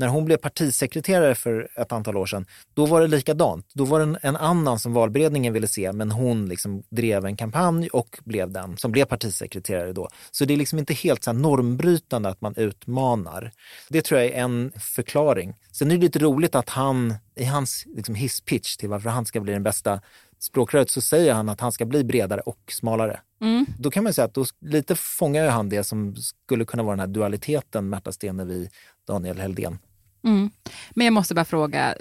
när 0.00 0.08
hon 0.08 0.24
blev 0.24 0.36
partisekreterare 0.36 1.34
för 1.34 1.68
ett 1.76 1.92
antal 1.92 2.16
år 2.16 2.26
sedan, 2.26 2.46
då 2.74 2.86
var 2.86 3.00
det 3.00 3.06
likadant. 3.06 3.66
Då 3.74 3.84
var 3.84 3.98
det 3.98 4.04
en, 4.04 4.18
en 4.22 4.36
annan 4.36 4.78
som 4.78 4.92
valberedningen 4.92 5.52
ville 5.52 5.68
se, 5.68 5.92
men 5.92 6.10
hon 6.10 6.48
liksom 6.48 6.82
drev 6.90 7.26
en 7.26 7.36
kampanj 7.36 7.88
och 7.88 8.18
blev 8.24 8.50
den 8.50 8.76
som 8.76 8.92
blev 8.92 9.04
partisekreterare 9.04 9.92
då. 9.92 10.08
Så 10.30 10.44
det 10.44 10.54
är 10.54 10.58
liksom 10.58 10.78
inte 10.78 10.94
helt 10.94 11.24
så 11.24 11.32
normbrytande 11.32 12.28
att 12.28 12.40
man 12.40 12.54
utmanar. 12.56 13.52
Det 13.88 14.02
tror 14.02 14.20
jag 14.20 14.30
är 14.30 14.42
en 14.42 14.72
förklaring. 14.76 15.54
Sen 15.72 15.90
är 15.90 15.94
det 15.94 16.02
lite 16.02 16.18
roligt 16.18 16.54
att 16.54 16.68
han, 16.68 17.14
i 17.34 17.44
hans 17.44 17.84
liksom 17.86 18.14
hisspitch 18.14 18.76
till 18.76 18.88
varför 18.88 19.10
han 19.10 19.26
ska 19.26 19.40
bli 19.40 19.52
den 19.52 19.62
bästa 19.62 20.00
språkröret 20.38 20.90
så 20.90 21.00
säger 21.00 21.34
han 21.34 21.48
att 21.48 21.60
han 21.60 21.72
ska 21.72 21.84
bli 21.84 22.04
bredare 22.04 22.40
och 22.40 22.60
smalare. 22.68 23.20
Mm. 23.40 23.66
Då 23.78 23.90
kan 23.90 24.04
man 24.04 24.14
säga 24.14 24.24
att 24.24 24.34
då 24.34 24.44
lite 24.60 24.94
fångar 24.94 25.48
han 25.48 25.68
det 25.68 25.84
som 25.84 26.16
skulle 26.16 26.64
kunna 26.64 26.82
vara 26.82 26.96
den 26.96 27.00
här 27.00 27.06
dualiteten 27.06 27.88
Märta 27.88 28.12
Stenevi, 28.12 28.68
Daniel 29.06 29.38
Heldén. 29.38 29.78
Mm. 30.24 30.50
Men 30.90 31.04
jag 31.04 31.12
måste 31.12 31.34
bara 31.34 31.44
fråga, 31.44 31.94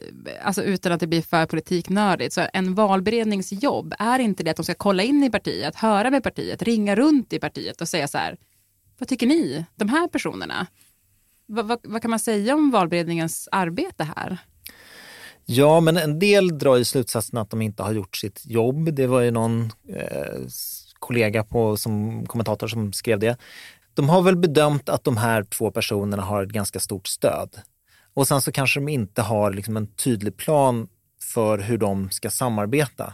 alltså 0.43 0.63
utan 0.63 0.91
att 0.91 0.99
det 0.99 1.07
blir 1.07 1.21
för 1.21 1.45
politiknördigt, 1.45 2.33
så 2.33 2.47
en 2.53 2.75
valberedningsjobb, 2.75 3.93
är 3.99 4.19
inte 4.19 4.43
det 4.43 4.51
att 4.51 4.57
de 4.57 4.63
ska 4.63 4.73
kolla 4.73 5.03
in 5.03 5.23
i 5.23 5.29
partiet, 5.29 5.75
höra 5.75 6.11
med 6.11 6.23
partiet, 6.23 6.61
ringa 6.61 6.95
runt 6.95 7.33
i 7.33 7.39
partiet 7.39 7.81
och 7.81 7.87
säga 7.87 8.07
så 8.07 8.17
här, 8.17 8.37
vad 8.97 9.09
tycker 9.09 9.27
ni, 9.27 9.65
de 9.75 9.89
här 9.89 10.07
personerna? 10.07 10.67
vad, 11.49 11.67
vad, 11.67 11.79
vad 11.83 12.01
kan 12.01 12.11
man 12.11 12.19
säga 12.19 12.55
om 12.55 12.71
valberedningens 12.71 13.49
arbete 13.51 14.03
här? 14.03 14.37
Ja, 15.45 15.79
men 15.79 15.97
en 15.97 16.19
del 16.19 16.57
drar 16.57 16.75
ju 16.75 16.85
slutsatsen 16.85 17.37
att 17.37 17.49
de 17.49 17.61
inte 17.61 17.83
har 17.83 17.91
gjort 17.91 18.17
sitt 18.17 18.41
jobb. 18.45 18.93
Det 18.93 19.07
var 19.07 19.21
ju 19.21 19.31
någon 19.31 19.71
eh, 19.89 20.47
kollega 20.99 21.43
på, 21.43 21.77
som 21.77 22.25
kommentator 22.25 22.67
som 22.67 22.93
skrev 22.93 23.19
det. 23.19 23.37
De 23.93 24.09
har 24.09 24.21
väl 24.21 24.35
bedömt 24.35 24.89
att 24.89 25.03
de 25.03 25.17
här 25.17 25.43
två 25.43 25.71
personerna 25.71 26.23
har 26.23 26.43
ett 26.43 26.49
ganska 26.49 26.79
stort 26.79 27.07
stöd. 27.07 27.49
Och 28.19 28.27
sen 28.27 28.41
så 28.41 28.51
kanske 28.51 28.79
de 28.79 28.89
inte 28.89 29.21
har 29.21 29.51
liksom 29.51 29.77
en 29.77 29.87
tydlig 29.87 30.37
plan 30.37 30.87
för 31.33 31.57
hur 31.57 31.77
de 31.77 32.09
ska 32.09 32.29
samarbeta. 32.29 33.13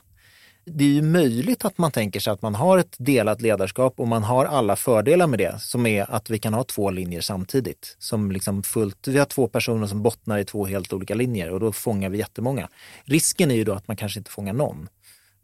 Det 0.66 0.84
är 0.84 0.90
ju 0.90 1.02
möjligt 1.02 1.66
att 1.66 1.78
man 1.78 1.92
tänker 1.92 2.20
sig 2.20 2.34
att 2.34 2.42
man 2.42 2.56
har 2.56 2.78
ett 2.78 2.96
delat 2.98 3.42
ledarskap 3.42 4.00
och 4.00 4.08
man 4.08 4.24
har 4.24 4.46
alla 4.46 4.76
fördelar 4.76 5.28
med 5.28 5.40
det, 5.40 5.60
som 5.60 5.86
är 5.86 6.12
att 6.12 6.30
vi 6.30 6.40
kan 6.40 6.54
ha 6.54 6.64
två 6.64 6.92
linjer 6.92 7.22
samtidigt. 7.22 7.96
Som 8.00 8.32
liksom 8.32 8.64
fullt, 8.64 9.08
vi 9.08 9.18
har 9.18 9.26
två 9.26 9.48
personer 9.48 9.88
som 9.88 10.04
bottnar 10.04 10.38
i 10.38 10.46
två 10.46 10.66
helt 10.66 10.94
olika 10.94 11.16
linjer 11.16 11.52
och 11.52 11.60
då 11.60 11.72
fångar 11.72 12.10
vi 12.10 12.18
jättemånga. 12.18 12.70
Risken 13.04 13.52
är 13.52 13.56
ju 13.56 13.64
då 13.64 13.74
att 13.74 13.88
man 13.88 13.98
kanske 13.98 14.20
inte 14.20 14.32
fångar 14.32 14.54
någon. 14.54 14.90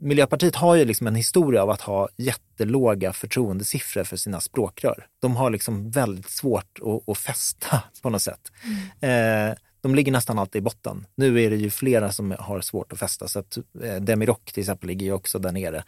Miljöpartiet 0.02 0.56
har 0.56 0.76
ju 0.76 0.86
liksom 0.86 1.08
en 1.08 1.16
historia 1.16 1.64
av 1.64 1.70
att 1.70 1.82
ha 1.82 2.10
jättelåga 2.18 3.14
förtroendesiffror 3.14 4.04
för 4.04 4.18
sina 4.18 4.40
språkrör. 4.40 5.06
De 5.20 5.36
har 5.36 5.50
liksom 5.50 5.92
väldigt 5.92 6.30
svårt 6.30 6.80
att, 6.82 7.10
att 7.10 7.18
fästa 7.18 7.84
på 8.02 8.10
något 8.10 8.22
sätt. 8.22 8.52
Mm. 9.00 9.50
Eh, 9.50 9.56
de 9.82 9.96
ligger 9.96 10.12
nästan 10.12 10.40
alltid 10.40 10.60
i 10.60 10.64
botten. 10.64 11.06
Nu 11.16 11.42
är 11.42 11.50
det 11.50 11.56
ju 11.56 11.70
flera 11.70 12.12
som 12.12 12.36
har 12.40 12.62
svårt 12.62 12.94
att 12.94 13.00
fästa, 13.00 13.28
så 13.28 13.40
att 13.40 13.58
eh, 13.84 13.96
Demirok 13.96 14.52
till 14.52 14.62
exempel 14.62 14.88
ligger 14.88 15.06
ju 15.06 15.14
också 15.14 15.40
där 15.40 15.52
nere. 15.52 15.84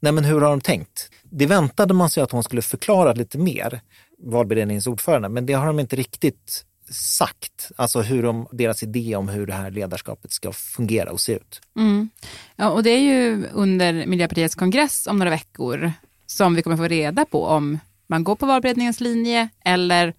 Nej 0.00 0.12
men 0.12 0.24
hur 0.24 0.40
har 0.40 0.50
de 0.50 0.60
tänkt? 0.60 1.10
Det 1.22 1.46
väntade 1.46 1.94
man 1.94 2.10
sig 2.10 2.22
att 2.22 2.30
hon 2.30 2.42
skulle 2.42 2.62
förklara 2.62 3.12
lite 3.12 3.38
mer, 3.38 3.80
valberedningens 4.18 4.86
ordförande, 4.86 5.28
men 5.28 5.46
det 5.46 5.52
har 5.52 5.66
de 5.66 5.80
inte 5.80 5.96
riktigt 5.96 6.64
sagt, 6.90 7.70
alltså 7.76 8.00
hur 8.00 8.22
de, 8.22 8.46
deras 8.52 8.82
idé 8.82 9.16
om 9.16 9.28
hur 9.28 9.46
det 9.46 9.52
här 9.52 9.70
ledarskapet 9.70 10.32
ska 10.32 10.52
fungera 10.52 11.12
och 11.12 11.20
se 11.20 11.32
ut. 11.32 11.60
Mm. 11.76 12.10
Ja, 12.56 12.70
och 12.70 12.82
det 12.82 12.90
är 12.90 13.00
ju 13.00 13.46
under 13.52 14.06
Miljöpartiets 14.06 14.54
kongress 14.54 15.06
om 15.06 15.18
några 15.18 15.30
veckor 15.30 15.92
som 16.26 16.54
vi 16.54 16.62
kommer 16.62 16.76
få 16.76 16.88
reda 16.88 17.24
på 17.24 17.46
om 17.46 17.78
man 18.06 18.24
går 18.24 18.36
på 18.36 18.46
valberedningens 18.46 19.00
linje 19.00 19.48
eller 19.64 20.14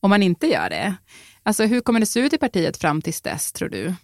om 0.00 0.10
man 0.10 0.22
inte 0.22 0.46
gör 0.46 0.70
det. 0.70 0.94
Alltså 1.42 1.64
hur 1.64 1.80
kommer 1.80 2.00
det 2.00 2.06
se 2.06 2.20
ut 2.20 2.32
i 2.32 2.38
partiet 2.38 2.76
fram 2.76 3.02
tills 3.02 3.20
dess 3.20 3.52
tror 3.52 3.68
du? 3.68 3.94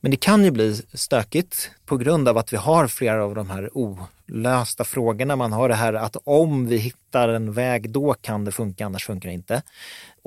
Men 0.00 0.10
det 0.10 0.16
kan 0.16 0.44
ju 0.44 0.50
bli 0.50 0.82
stökigt 0.94 1.70
på 1.86 1.96
grund 1.96 2.28
av 2.28 2.38
att 2.38 2.52
vi 2.52 2.56
har 2.56 2.88
flera 2.88 3.24
av 3.24 3.34
de 3.34 3.50
här 3.50 3.70
olösta 3.76 4.84
frågorna. 4.84 5.36
Man 5.36 5.52
har 5.52 5.68
det 5.68 5.74
här 5.74 5.94
att 5.94 6.16
om 6.24 6.66
vi 6.66 6.76
hittar 6.76 7.28
en 7.28 7.52
väg, 7.52 7.90
då 7.90 8.14
kan 8.14 8.44
det 8.44 8.52
funka, 8.52 8.86
annars 8.86 9.06
funkar 9.06 9.28
det 9.28 9.34
inte. 9.34 9.62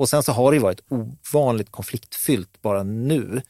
Och 0.00 0.08
sen 0.08 0.22
så 0.22 0.32
har 0.32 0.50
det 0.50 0.56
ju 0.56 0.62
varit 0.62 0.80
ovanligt 0.88 1.70
konfliktfyllt 1.70 2.62
bara 2.62 2.82
nu. 2.82 3.42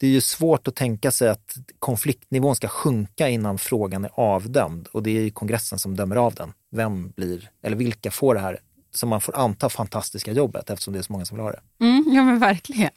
Det 0.00 0.06
är 0.06 0.10
ju 0.10 0.20
svårt 0.20 0.68
att 0.68 0.76
tänka 0.76 1.10
sig 1.10 1.28
att 1.28 1.54
konfliktnivån 1.78 2.56
ska 2.56 2.68
sjunka 2.68 3.28
innan 3.28 3.58
frågan 3.58 4.04
är 4.04 4.10
avdömd 4.14 4.88
och 4.92 5.02
det 5.02 5.10
är 5.10 5.22
ju 5.22 5.30
kongressen 5.30 5.78
som 5.78 5.96
dömer 5.96 6.16
av 6.16 6.34
den. 6.34 6.52
Vem 6.70 7.10
blir, 7.10 7.50
eller 7.62 7.76
vilka 7.76 8.10
får 8.10 8.34
det 8.34 8.40
här 8.40 8.58
som 8.94 9.08
man 9.08 9.20
får 9.20 9.38
anta 9.38 9.68
fantastiska 9.68 10.32
jobbet 10.32 10.70
eftersom 10.70 10.92
det 10.92 10.98
är 10.98 11.02
så 11.02 11.12
många 11.12 11.24
som 11.24 11.36
vill 11.36 11.44
ha 11.44 11.52
det. 11.52 11.60
Mm, 11.80 12.04
ja 12.06 12.24
men 12.24 12.38
verkligen. 12.38 12.90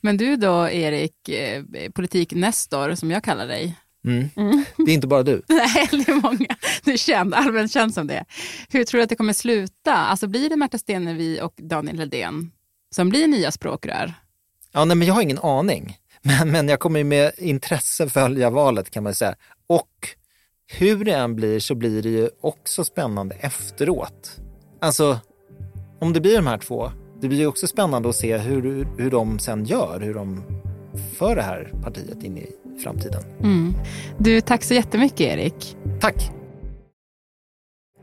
Men 0.00 0.16
du 0.16 0.36
då 0.36 0.68
Erik, 0.68 1.28
eh, 1.28 1.62
politiknestor 1.94 2.94
som 2.94 3.10
jag 3.10 3.24
kallar 3.24 3.46
dig. 3.46 3.76
Mm. 4.06 4.28
Mm. 4.36 4.64
Det 4.76 4.90
är 4.90 4.94
inte 4.94 5.06
bara 5.06 5.22
du. 5.22 5.42
Nej, 5.48 5.88
det 5.90 6.08
är 6.08 6.22
många. 6.22 6.56
Du 6.84 6.92
är 6.92 6.96
känd, 6.96 7.34
allmänt 7.34 7.72
känd 7.72 7.94
som 7.94 8.06
det. 8.06 8.24
Hur 8.68 8.84
tror 8.84 8.98
du 8.98 9.02
att 9.02 9.08
det 9.08 9.16
kommer 9.16 9.32
sluta? 9.32 9.94
Alltså 9.94 10.26
blir 10.26 10.50
det 10.50 10.56
Märta 10.56 10.78
Stenevi 10.78 11.40
och 11.40 11.54
Daniel 11.56 11.98
Heldén 11.98 12.50
som 12.94 13.08
blir 13.08 13.28
nya 13.28 13.52
språkrör? 13.52 14.14
Ja, 14.72 14.84
nej, 14.84 14.96
men 14.96 15.08
jag 15.08 15.14
har 15.14 15.22
ingen 15.22 15.38
aning. 15.38 15.96
Men, 16.24 16.50
men 16.50 16.68
jag 16.68 16.80
kommer 16.80 17.04
med 17.04 17.32
intresse 17.38 18.08
följa 18.08 18.50
valet 18.50 18.90
kan 18.90 19.02
man 19.02 19.14
säga. 19.14 19.34
Och 19.66 20.08
hur 20.66 21.04
det 21.04 21.12
än 21.12 21.36
blir 21.36 21.60
så 21.60 21.74
blir 21.74 22.02
det 22.02 22.08
ju 22.08 22.28
också 22.40 22.84
spännande 22.84 23.34
efteråt. 23.34 24.40
Alltså, 24.80 25.20
om 26.00 26.12
det 26.12 26.20
blir 26.20 26.36
de 26.36 26.46
här 26.46 26.58
två, 26.58 26.92
det 27.20 27.28
blir 27.28 27.38
ju 27.38 27.46
också 27.46 27.66
spännande 27.66 28.08
att 28.08 28.16
se 28.16 28.38
hur, 28.38 28.86
hur 28.98 29.10
de 29.10 29.38
sen 29.38 29.64
gör, 29.64 30.00
hur 30.00 30.14
de 30.14 30.44
för 31.18 31.36
det 31.36 31.42
här 31.42 31.72
partiet 31.82 32.22
in 32.22 32.38
i 32.38 32.46
framtiden. 32.78 33.22
Mm. 33.40 33.74
Du, 34.18 34.40
tack 34.40 34.62
så 34.62 34.74
jättemycket 34.74 35.20
Erik. 35.20 35.76
Tack. 36.00 36.30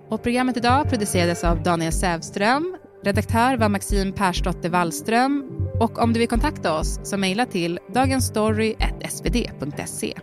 Och 0.09 0.23
programmet 0.23 0.57
idag 0.57 0.89
producerades 0.89 1.43
av 1.43 1.63
Daniel 1.63 1.93
Sävström. 1.93 2.77
Redaktör 3.03 3.57
var 3.57 3.69
Maxine 3.69 4.11
Persdotter 4.11 4.69
Wallström. 4.69 5.45
Och 5.79 5.99
om 5.99 6.13
du 6.13 6.19
vill 6.19 6.27
kontakta 6.27 6.79
oss 6.79 6.99
så 7.03 7.17
mejla 7.17 7.45
till 7.45 7.79
dagensstory.svd.se. 7.93 10.13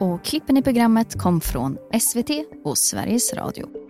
Och 0.00 0.24
klippen 0.24 0.56
i 0.56 0.62
programmet 0.62 1.18
kom 1.18 1.40
från 1.40 1.78
SVT 2.00 2.30
och 2.64 2.78
Sveriges 2.78 3.34
Radio. 3.34 3.87